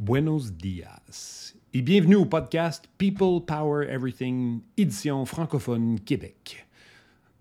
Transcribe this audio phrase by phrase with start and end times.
[0.00, 6.66] Buenos dias et bienvenue au podcast People Power Everything, édition francophone Québec.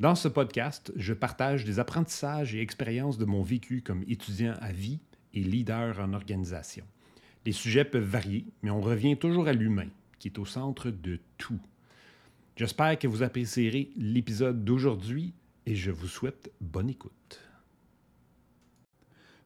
[0.02, 4.74] Dans ce podcast, je partage des apprentissages et expériences de mon vécu comme étudiant à
[4.74, 5.00] vie
[5.34, 6.84] et leader en organisation.
[7.46, 9.88] Les sujets peuvent varier, mais on revient toujours à l'humain,
[10.20, 11.62] qui est au centre de tout.
[12.58, 15.34] J'espère que vous apprécierez l'épisode d'aujourd'hui
[15.66, 17.40] et je vous souhaite bonne écoute.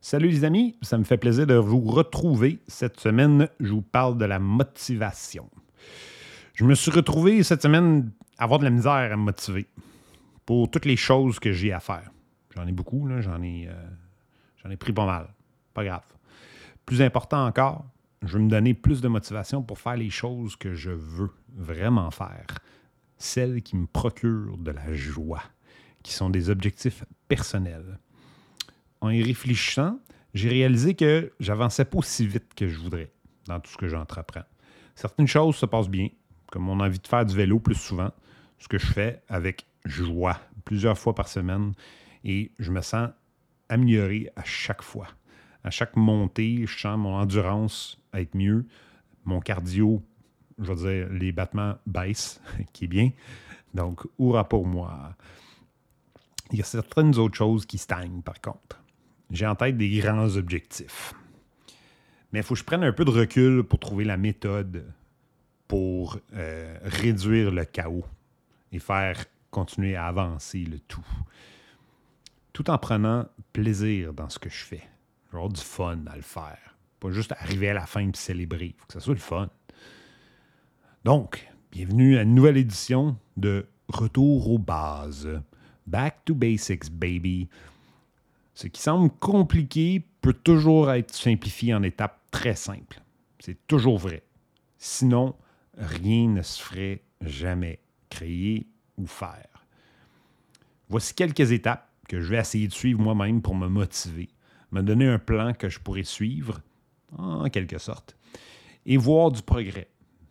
[0.05, 2.59] Salut les amis, ça me fait plaisir de vous retrouver.
[2.67, 5.49] Cette semaine, je vous parle de la motivation.
[6.55, 9.65] Je me suis retrouvé cette semaine à avoir de la misère à me motiver
[10.45, 12.11] pour toutes les choses que j'ai à faire.
[12.53, 15.29] J'en ai beaucoup, j'en ai, euh, ai pris pas mal.
[15.73, 16.03] Pas grave.
[16.85, 17.85] Plus important encore,
[18.23, 22.11] je veux me donner plus de motivation pour faire les choses que je veux vraiment
[22.11, 22.47] faire.
[23.17, 25.43] Celles qui me procurent de la joie,
[26.03, 27.99] qui sont des objectifs personnels
[29.03, 29.99] en y réfléchissant,
[30.33, 33.11] j'ai réalisé que j'avançais pas aussi vite que je voudrais
[33.47, 34.45] dans tout ce que j'entreprends.
[34.95, 36.07] Certaines choses se passent bien,
[36.49, 38.11] comme mon envie de faire du vélo plus souvent,
[38.59, 41.73] ce que je fais avec joie plusieurs fois par semaine
[42.23, 43.09] et je me sens
[43.67, 45.07] amélioré à chaque fois.
[45.65, 48.65] À chaque montée, je sens mon endurance être mieux,
[49.25, 50.01] mon cardio,
[50.59, 52.41] je veux dire, les battements baissent,
[52.73, 53.11] qui est bien.
[53.73, 55.13] Donc, hurrah pour moi.
[56.51, 58.82] Il y a certaines autres choses qui stagnent par contre
[59.33, 61.13] j'ai en tête des grands objectifs.
[62.31, 64.85] Mais il faut que je prenne un peu de recul pour trouver la méthode
[65.67, 68.05] pour euh, réduire le chaos
[68.71, 71.05] et faire continuer à avancer le tout.
[72.53, 74.83] Tout en prenant plaisir dans ce que je fais.
[75.31, 76.75] Du fun à le faire.
[76.99, 78.67] Pas juste arriver à la fin et célébrer.
[78.67, 79.49] Il faut que ça soit le fun.
[81.03, 85.41] Donc, bienvenue à une nouvelle édition de Retour aux bases.
[85.87, 87.49] Back to basics, baby.
[88.53, 93.01] Ce qui semble compliqué peut toujours être simplifié en étapes très simples.
[93.39, 94.23] C'est toujours vrai.
[94.77, 95.35] Sinon,
[95.77, 99.65] rien ne se ferait jamais créer ou faire.
[100.89, 104.29] Voici quelques étapes que je vais essayer de suivre moi-même pour me motiver,
[104.71, 106.61] me donner un plan que je pourrais suivre,
[107.17, 108.15] en quelque sorte,
[108.85, 109.87] et voir du progrès,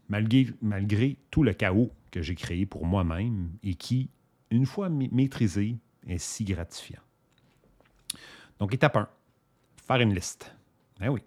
[0.08, 4.10] malgré, malgré tout le chaos que j'ai créé pour moi-même et qui,
[4.50, 7.00] une fois maîtrisé, est si gratifiant.
[8.58, 9.08] Donc, étape 1,
[9.86, 10.54] faire une liste.
[11.02, 11.22] Eh oui,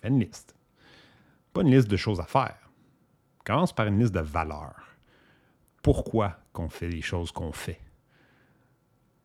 [0.00, 0.54] fais une liste.
[1.52, 2.70] Pas une liste de choses à faire.
[3.44, 4.96] Commence par une liste de valeurs.
[5.82, 7.80] Pourquoi qu'on fait les choses qu'on fait?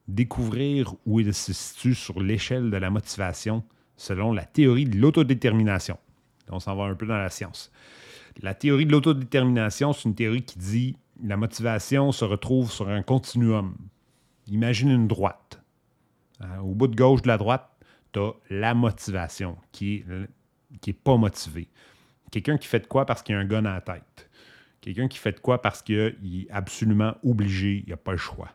[0.07, 3.63] Découvrir où il se situe sur l'échelle de la motivation
[3.95, 5.97] selon la théorie de l'autodétermination.
[6.50, 7.72] On s'en va un peu dans la science.
[8.41, 13.03] La théorie de l'autodétermination, c'est une théorie qui dit la motivation se retrouve sur un
[13.03, 13.75] continuum.
[14.47, 15.41] Imagine une droite.
[16.44, 17.69] Euh, au bout de gauche de la droite,
[18.13, 20.28] tu as la motivation qui n'est
[20.79, 21.68] qui est pas motivé.
[22.31, 24.29] Quelqu'un qui fait de quoi parce qu'il a un gun à la tête.
[24.79, 28.18] Quelqu'un qui fait de quoi parce qu'il est absolument obligé, il n'y a pas le
[28.18, 28.50] choix.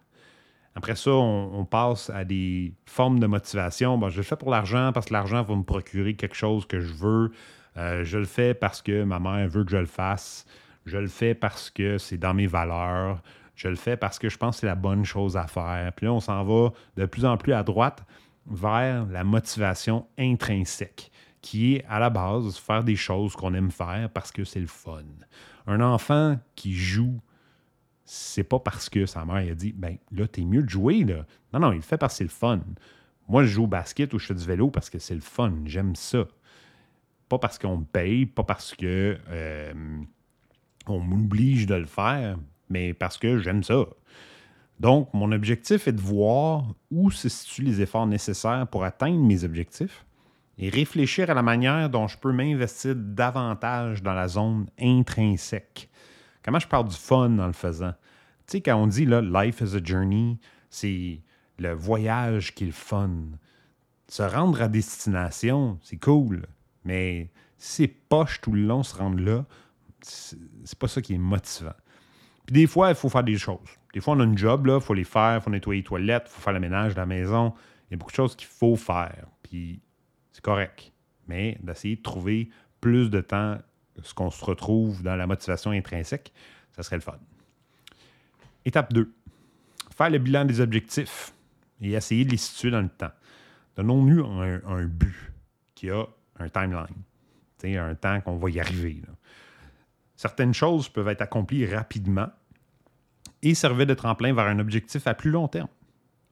[0.74, 3.98] Après ça, on, passe à des formes de motivation.
[4.10, 6.92] Je le fais pour l'argent parce que l'argent va me procurer quelque chose que je
[6.92, 7.32] veux.
[7.78, 10.44] Euh, je le fais parce que ma mère veut que je le fasse.
[10.84, 13.22] Je le fais parce que c'est dans mes valeurs.
[13.56, 15.90] Je le fais parce que je pense que c'est la bonne chose à faire.
[15.96, 18.04] Puis là, on s'en va de plus en plus à droite
[18.46, 24.10] vers la motivation intrinsèque, qui est à la base faire des choses qu'on aime faire
[24.10, 25.02] parce que c'est le fun.
[25.66, 27.20] Un enfant qui joue,
[28.04, 31.04] c'est pas parce que sa mère a dit ben là, t'es mieux de jouer.
[31.04, 32.60] Non, non, il le fait parce que c'est le fun.
[33.26, 35.52] Moi, je joue au basket ou je fais du vélo parce que c'est le fun.
[35.64, 36.26] J'aime ça.
[37.28, 39.72] Pas parce qu'on me paye, pas parce que euh,
[40.86, 42.38] on m'oblige de le faire,
[42.68, 43.84] mais parce que j'aime ça.
[44.78, 49.44] Donc, mon objectif est de voir où se situent les efforts nécessaires pour atteindre mes
[49.44, 50.04] objectifs
[50.58, 55.88] et réfléchir à la manière dont je peux m'investir davantage dans la zone intrinsèque.
[56.42, 57.94] Comment je parle du fun en le faisant?
[58.46, 60.38] Tu sais, quand on dit là, life is a journey,
[60.70, 61.20] c'est
[61.58, 63.10] le voyage qui est le fun.
[64.08, 66.46] Se rendre à destination, c'est cool,
[66.84, 69.44] mais si c'est poche tout le long, se rendre là,
[70.02, 71.74] c'est pas ça qui est motivant.
[72.46, 73.68] Puis des fois, il faut faire des choses.
[73.92, 76.24] Des fois, on a une job, il faut les faire, il faut nettoyer les toilettes,
[76.26, 77.52] il faut faire le ménage de la maison.
[77.88, 79.26] Il y a beaucoup de choses qu'il faut faire.
[79.42, 79.80] Puis
[80.32, 80.92] c'est correct.
[81.26, 82.50] Mais d'essayer de trouver
[82.80, 83.58] plus de temps,
[84.02, 86.32] ce qu'on se retrouve dans la motivation intrinsèque,
[86.72, 87.18] ça serait le fun.
[88.64, 89.12] Étape 2.
[89.96, 91.32] Faire le bilan des objectifs
[91.80, 93.12] et essayer de les situer dans le temps.
[93.76, 95.32] Donnons-nous un, but
[95.74, 96.04] qui a
[96.38, 97.02] un timeline,
[97.64, 99.02] un temps qu'on va y arriver.
[100.16, 102.28] Certaines choses peuvent être accomplies rapidement
[103.42, 105.68] et servir de tremplin vers un objectif à plus long terme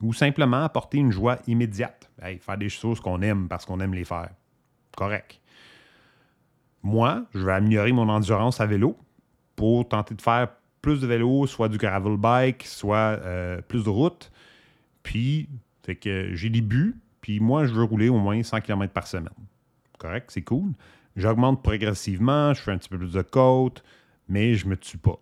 [0.01, 2.11] ou simplement apporter une joie immédiate.
[2.41, 4.31] faire des choses qu'on aime parce qu'on aime les faire.
[4.97, 5.41] Correct.
[6.83, 8.97] moi, je vais améliorer mon endurance à vélo
[9.57, 10.49] pour tenter de faire
[10.83, 14.31] plus de vélo, soit du gravel bike, soit euh, plus de route.
[15.03, 15.49] Puis,
[15.83, 19.07] fait que j'ai des buts, puis moi, je veux rouler au moins 100 km par
[19.07, 19.33] semaine.
[19.99, 20.73] Correct, c'est cool.
[21.17, 23.85] J'augmente progressivement, je fais un petit peu plus de côte,
[24.29, 25.19] mais je me tue pas.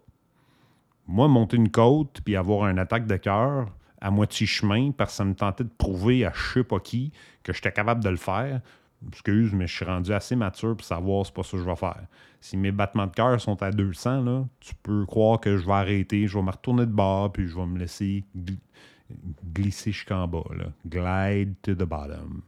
[1.06, 3.68] Moi, monter une côte puis avoir un attaque de cœur
[4.00, 7.12] à moitié chemin parce que ça me tentait de prouver à je sais pas qui
[7.42, 8.60] que j'étais capable de le faire,
[9.08, 11.76] excuse, mais je suis rendu assez mature pour savoir c'est pas ça que je vais
[11.76, 12.06] faire.
[12.40, 15.72] Si mes battements de cœur sont à 200, là, tu peux croire que je vais
[15.72, 18.24] arrêter, je vais me retourner de bord, puis je vais me laisser
[19.54, 20.44] glisser jusqu'en bas.
[20.86, 22.42] Glide to the bottom.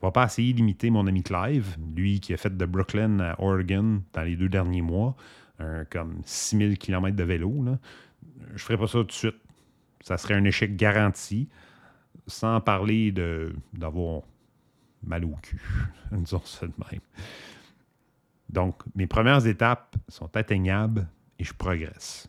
[0.00, 3.40] Je vais pas essayer d'imiter mon ami Clive, lui qui a fait de Brooklyn à
[3.40, 5.14] Oregon dans les deux derniers mois,
[5.58, 7.64] un, comme 6000 km de vélo.
[8.54, 9.36] Je ferai pas ça tout de suite.
[10.00, 11.48] Ça serait un échec garanti,
[12.26, 13.12] sans parler
[13.74, 14.22] d'avoir
[15.02, 15.60] mal au cul.
[16.12, 17.00] Disons ça de même.
[18.48, 21.06] Donc, mes premières étapes sont atteignables
[21.38, 22.28] et je progresse.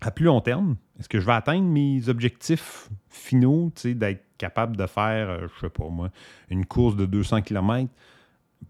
[0.00, 4.86] À plus long terme, est-ce que je vais atteindre mes objectifs finaux, d'être capable de
[4.86, 6.10] faire, euh, je sais pas moi,
[6.50, 7.90] une course de 200 km?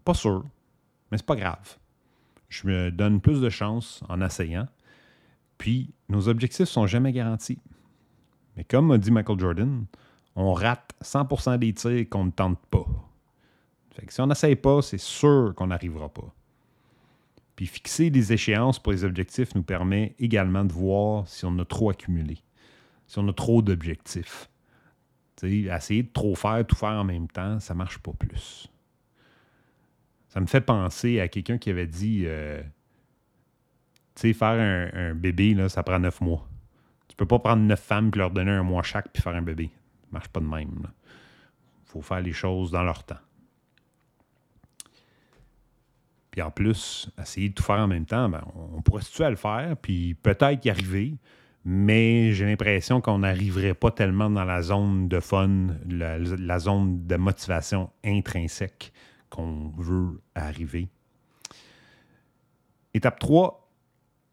[0.05, 0.45] Pas sûr,
[1.11, 1.77] mais c'est pas grave.
[2.49, 4.67] Je me donne plus de chance en essayant.
[5.57, 7.59] Puis, nos objectifs sont jamais garantis.
[8.55, 9.85] Mais comme a dit Michael Jordan,
[10.35, 12.85] on rate 100% des tirs qu'on ne tente pas.
[14.05, 16.33] Que si on n'essaye pas, c'est sûr qu'on n'arrivera pas.
[17.57, 21.65] Puis fixer des échéances pour les objectifs nous permet également de voir si on a
[21.65, 22.37] trop accumulé,
[23.07, 24.47] si on a trop d'objectifs.
[25.41, 28.69] essayer de trop faire, tout faire en même temps, ça ne marche pas plus.
[30.29, 32.61] Ça me fait penser à quelqu'un qui avait dit euh,
[34.13, 36.47] tu sais, faire un, bébé, là, ça prend neuf mois.
[37.07, 39.41] Tu peux pas prendre neuf femmes et leur donner un mois chaque puis faire un
[39.41, 39.71] bébé.
[40.01, 40.85] Ça marche pas de même.
[40.85, 43.17] Il faut faire les choses dans leur temps.
[46.37, 49.23] Puis en plus, essayer de tout faire en même temps, ben, on pourrait se tuer
[49.23, 51.15] à le faire, puis peut-être y arriver,
[51.65, 57.15] mais j'ai l'impression qu'on n'arriverait pas tellement dans la zone de fun, la, zone de
[57.15, 58.93] motivation intrinsèque
[59.31, 60.89] qu'on veut arriver.
[62.93, 63.67] Étape 3,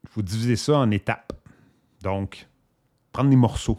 [0.03, 1.33] il faut diviser ça en étapes.
[2.03, 2.47] Donc,
[3.13, 3.79] prendre des morceaux.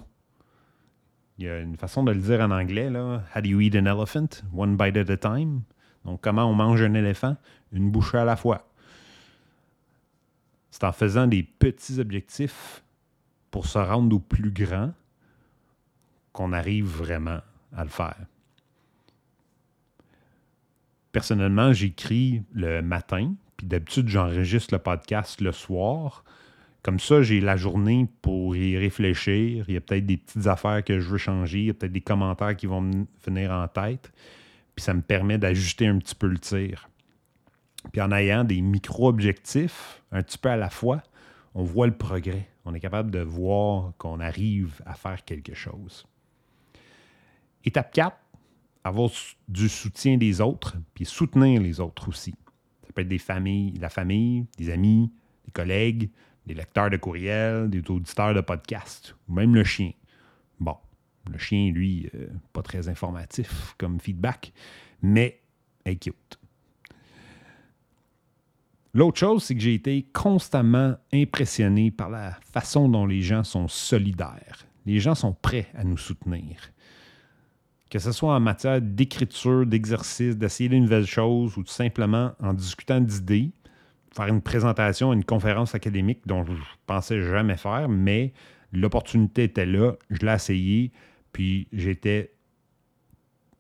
[1.38, 3.21] Il y a une façon de le dire en anglais, là.
[3.36, 4.42] How do you eat an elephant?
[4.51, 5.62] One bite at a time.
[6.06, 7.36] Donc, comment on mange un éléphant?
[7.72, 8.68] Une bouchée à la fois.
[10.72, 12.84] C'est en faisant des petits objectifs
[13.50, 14.94] pour se rendre au plus grand
[16.31, 17.40] qu'on arrive vraiment
[17.75, 18.18] à le faire.
[21.13, 26.25] Personnellement, j'écris le matin, puis d'habitude, j'enregistre le podcast le soir.
[26.84, 29.63] Comme ça, j'ai la journée pour y réfléchir.
[29.69, 31.94] Il y a peut-être des petites affaires que je veux changer, il y a peut-être
[31.94, 34.12] des commentaires qui vont me venir en tête.
[34.75, 36.89] Puis ça me permet d'ajuster un petit peu le tir.
[37.92, 41.04] Puis en ayant des micro-objectifs, un petit peu à la fois,
[41.54, 42.50] on voit le progrès.
[42.66, 46.06] On est capable de voir qu'on arrive à faire quelque chose.
[47.63, 48.18] Étape 4,
[48.83, 49.10] avoir
[49.48, 52.36] du soutien des autres, puis soutenir les autres aussi.
[52.86, 55.12] Ça peut être des familles, la famille, des amis,
[55.45, 56.12] des collègues,
[56.45, 59.92] des lecteurs de courriels, des auditeurs de podcasts, ou même le chien.
[60.60, 60.78] Bon,
[61.31, 64.54] le chien, lui, euh, pas très informatif comme feedback,
[65.01, 65.42] mais
[65.86, 66.39] est cute.
[68.94, 73.68] L'autre chose, c'est que j'ai été constamment impressionné par la façon dont les gens sont
[73.68, 74.66] solidaires.
[74.85, 76.71] Les gens sont prêts à nous soutenir.
[77.90, 82.54] Que ce soit en matière d'écriture, d'exercice, d'essayer de nouvelles choses ou tout simplement en
[82.54, 83.52] discutant d'idées,
[84.16, 86.54] faire une présentation une conférence académique dont je
[86.88, 88.31] pensais jamais faire, mais
[88.71, 90.92] l'opportunité était là, je l'ai essayé,
[91.35, 92.31] puis j'étais,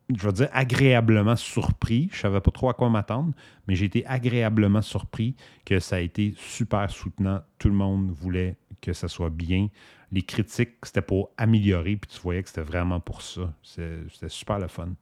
[0.07, 2.07] je veux dire, agréablement surpris.
[2.13, 3.33] Je ne savais pas trop à quoi m'attendre,
[3.67, 7.41] mais j'ai été agréablement surpris que ça a été super soutenant.
[7.59, 9.67] Tout le monde voulait que ça soit bien.
[10.13, 13.53] Les critiques, c'était pour améliorer, puis tu voyais que c'était vraiment pour ça.
[13.61, 14.93] C'était super le fun.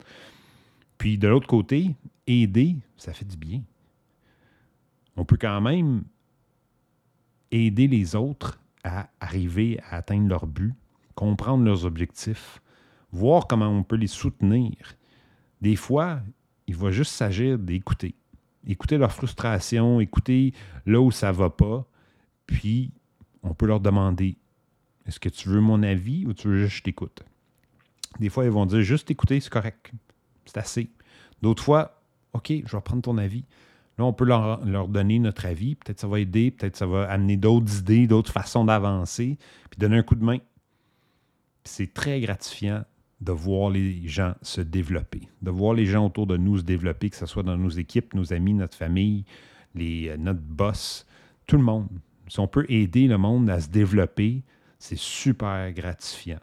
[0.98, 1.94] Puis de l'autre côté,
[2.26, 3.62] aider, ça fait du bien.
[5.14, 6.02] On peut quand même
[7.52, 10.74] aider les autres à arriver à atteindre leur but,
[11.14, 12.60] comprendre leurs objectifs,
[13.14, 14.74] voir comment on peut les soutenir.
[15.60, 16.20] Des fois,
[16.66, 18.14] il va juste s'agir d'écouter.
[18.66, 20.52] Écouter leur frustration, écouter
[20.86, 21.86] là où ça ne va pas,
[22.46, 22.92] puis
[23.42, 24.36] on peut leur demander
[25.06, 27.22] est-ce que tu veux mon avis ou tu veux juste que je t'écoute?
[28.20, 29.92] Des fois, ils vont dire juste écouter, c'est correct,
[30.46, 30.90] c'est assez.
[31.42, 32.02] D'autres fois,
[32.32, 33.44] OK, je vais prendre ton avis.
[33.98, 35.76] Là, on peut leur, donner notre avis.
[35.76, 39.38] Peut-être ça va aider, peut-être ça va amener d'autres idées, d'autres façons d'avancer,
[39.70, 40.38] puis donner un coup de main.
[41.64, 42.84] C'est très gratifiant
[43.24, 47.10] de voir les gens se développer, de voir les gens autour de nous se développer,
[47.10, 49.24] que ce soit dans nos équipes, nos amis, notre famille,
[49.74, 51.06] les, euh, notre boss,
[51.46, 51.88] tout le monde.
[52.28, 54.42] Si on peut aider le monde à se développer,
[54.78, 56.40] c'est super gratifiant.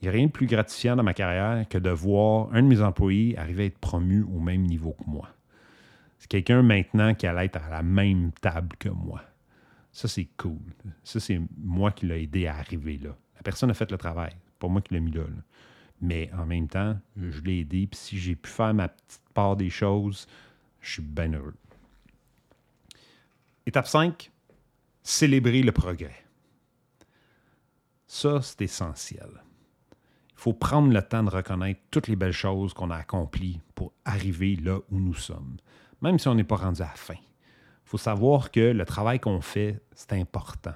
[0.00, 2.68] Il n'y a rien de plus gratifiant dans ma carrière que de voir un de
[2.68, 5.28] mes employés arriver à être promu au même niveau que moi.
[6.18, 9.22] C'est quelqu'un maintenant qui allait être à la même table que moi.
[9.92, 10.58] Ça, c'est cool.
[11.02, 13.10] Ça, c'est moi qui l'ai aidé à arriver là.
[13.36, 14.32] La personne a fait le travail.
[14.58, 15.22] pas moi qui l'ai mis là,
[16.00, 17.86] Mais en même temps, je l'ai aidé.
[17.86, 20.26] Puis si j'ai pu faire ma petite part des choses,
[20.80, 21.56] je suis bien heureux.
[23.66, 24.30] Étape 5,
[25.02, 26.24] célébrer le progrès.
[28.06, 29.30] Ça, c'est essentiel.
[30.30, 33.92] Il faut prendre le temps de reconnaître toutes les belles choses qu'on a accomplies pour
[34.04, 35.58] arriver là où nous sommes,
[36.00, 37.14] même si on n'est pas rendu à la fin.
[37.14, 40.74] Il faut savoir que le travail qu'on fait, c'est important.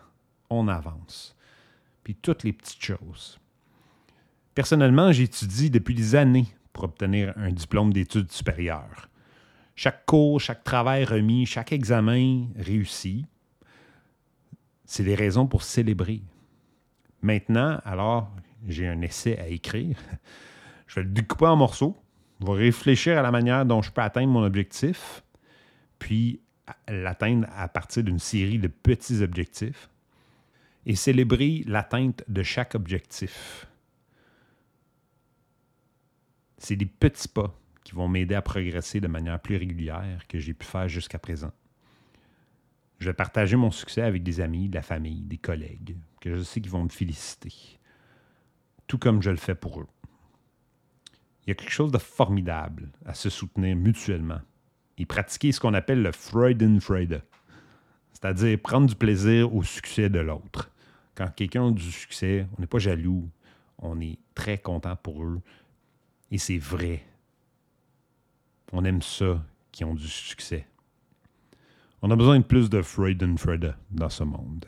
[0.50, 1.34] On avance.
[2.02, 3.40] Puis toutes les petites choses.
[4.54, 9.08] Personnellement, j'étudie depuis des années pour obtenir un diplôme d'études supérieures.
[9.74, 13.26] Chaque cours, chaque travail remis, chaque examen réussi,
[14.84, 16.22] c'est des raisons pour célébrer.
[17.22, 18.30] Maintenant, alors,
[18.68, 19.96] j'ai un essai à écrire.
[20.86, 21.96] Je vais le découper en morceaux.
[22.40, 25.22] Je vais réfléchir à la manière dont je peux atteindre mon objectif,
[25.98, 26.40] puis
[26.86, 29.88] l'atteindre à partir d'une série de petits objectifs
[30.84, 33.66] et célébrer l'atteinte de chaque objectif.
[36.64, 37.54] C'est des petits pas
[37.84, 41.52] qui vont m'aider à progresser de manière plus régulière que j'ai pu faire jusqu'à présent.
[42.98, 46.42] Je vais partager mon succès avec des amis, de la famille, des collègues, que je
[46.42, 47.52] sais qu'ils vont me féliciter
[48.86, 49.86] tout comme je le fais pour eux.
[51.46, 54.40] Il y a quelque chose de formidable à se soutenir mutuellement
[54.98, 57.22] et pratiquer ce qu'on appelle le Freudenfreude,
[58.12, 60.70] c'est-à-dire prendre du plaisir au succès de l'autre.
[61.14, 63.28] Quand quelqu'un a du succès, on n'est pas jaloux,
[63.78, 65.40] on est très content pour eux
[66.34, 67.00] et c'est vrai.
[68.72, 70.66] On aime ça qui ont du succès.
[72.02, 74.66] On a besoin de plus de Freudenfreude dans ce monde.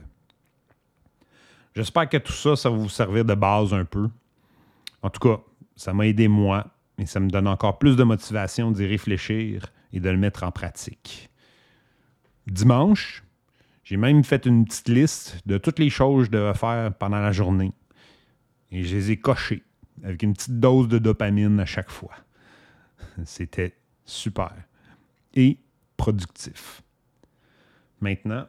[1.74, 4.08] J'espère que tout ça, ça va vous servir de base un peu.
[5.02, 5.42] En tout cas,
[5.74, 6.68] ça m'a aidé moi
[6.98, 10.52] et ça me donne encore plus de motivation d'y réfléchir et de le mettre en
[10.52, 11.30] pratique.
[12.46, 13.24] Dimanche,
[13.82, 17.18] j'ai même fait une petite liste de toutes les choses que je devais faire pendant
[17.18, 17.72] la journée.
[18.70, 19.65] Et je les ai cochées
[20.02, 22.14] avec une petite dose de dopamine à chaque fois.
[23.24, 24.54] C'était super
[25.34, 25.58] et
[25.96, 26.82] productif.
[28.00, 28.46] Maintenant,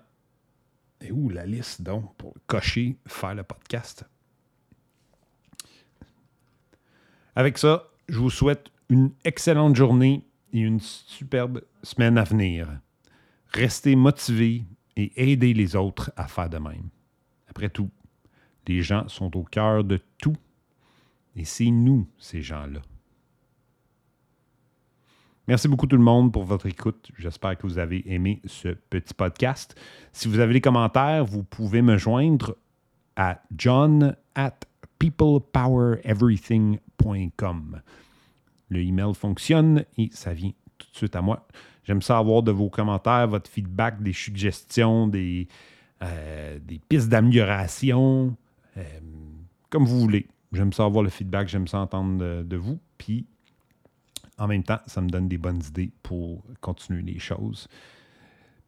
[1.02, 4.06] et où la liste, donc, pour cocher, faire le podcast?
[7.36, 12.68] Avec ça, je vous souhaite une excellente journée et une superbe semaine à venir.
[13.50, 16.90] Restez motivés et aidez les autres à faire de même.
[17.48, 17.92] Après tout,
[18.68, 20.36] les gens sont au cœur de tout
[21.38, 22.82] et c'est nous, ces gens-là.
[25.48, 27.10] Merci beaucoup tout le monde pour votre écoute.
[27.18, 29.80] J'espère que vous avez aimé ce petit podcast.
[30.12, 32.58] Si vous avez des commentaires, vous pouvez me joindre
[33.16, 34.60] à john at
[35.00, 37.82] peoplepowereverything.com.
[38.70, 41.48] Le email fonctionne et ça vient tout de suite à moi.
[41.84, 45.48] J'aime ça avoir de vos commentaires, votre feedback, des suggestions, des,
[46.02, 48.36] euh, pistes d'amélioration,
[48.76, 48.84] euh,
[49.70, 50.28] comme vous voulez.
[50.54, 52.80] J'aime ça avoir le feedback, j'aime ça entendre de, vous.
[52.98, 53.26] Puis
[54.38, 57.68] en même temps, ça me donne des bonnes idées pour continuer les choses.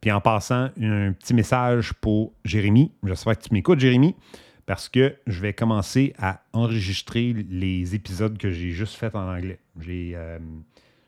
[0.00, 2.92] Puis en passant, un petit message pour Jérémy.
[3.04, 4.14] J'espère que tu m'écoutes, Jérémy,
[4.66, 9.58] parce que je vais commencer à enregistrer les épisodes que j'ai juste faits en anglais.
[9.78, 10.38] J'ai, euh,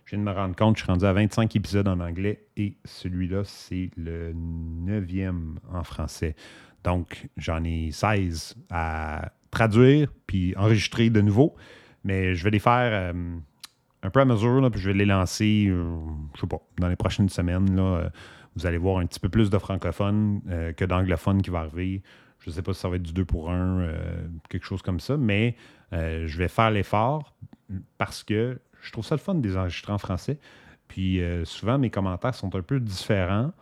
[0.04, 2.76] je viens de me rendre compte, je suis rendu à 25 épisodes en anglais et
[2.84, 6.36] celui-là, c'est le neuvième en français.
[6.84, 11.54] Donc, j'en ai 16 à traduire puis enregistrer de nouveau.
[12.04, 12.90] Mais je vais les faire.
[12.92, 13.12] Euh,
[14.02, 15.96] un peu à mesure, puis je vais les lancer, je euh,
[16.34, 17.74] je sais pas, dans les prochaines semaines.
[17.76, 18.08] Là, euh,
[18.56, 22.02] vous allez voir un petit peu plus de francophones euh, que d'anglophones qui va arriver.
[22.40, 23.94] Je ne sais pas si ça va être du 2 pour 1,
[24.48, 25.54] quelque chose comme ça, mais
[25.92, 27.36] je vais faire l'effort
[27.98, 30.40] parce que je trouve ça le fun de les enregistrer en français.
[30.88, 33.52] Puis souvent, mes commentaires sont un peu différents.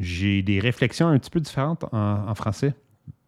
[0.00, 2.74] J'ai des réflexions un petit peu différentes en, français.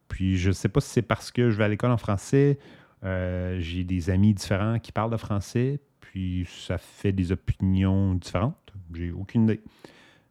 [0.08, 2.58] Puis je ne sais pas si c'est parce que je vais à l'école en français
[3.04, 8.72] euh, j'ai des amis différents qui parlent de français, puis ça fait des opinions différentes.
[8.94, 9.60] J'ai aucune idée.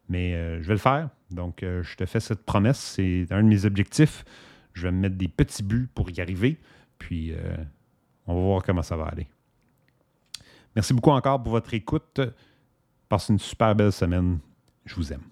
[0.08, 1.10] Mais euh, je vais le faire.
[1.30, 2.78] Donc, euh, je te fais cette promesse.
[2.78, 4.24] C'est un de mes objectifs.
[4.72, 6.58] Je vais me mettre des petits buts pour y arriver.
[6.98, 7.34] Puis,
[8.26, 9.26] on va voir comment ça va aller.
[10.76, 12.20] Merci beaucoup encore pour votre écoute.
[13.08, 14.38] Passez une super belle semaine.
[14.86, 15.31] Je vous aime.